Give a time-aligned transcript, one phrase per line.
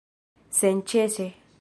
[0.61, 1.29] senĉese